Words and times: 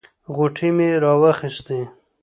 غوټې 0.35 0.69
مې 0.77 0.89
راواخیستې. 1.03 1.79